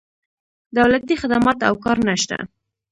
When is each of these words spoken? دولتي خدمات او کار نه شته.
دولتي 0.77 1.15
خدمات 1.21 1.59
او 1.67 1.73
کار 1.83 1.97
نه 2.07 2.15
شته. 2.21 2.37